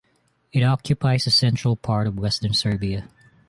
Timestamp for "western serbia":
2.17-3.07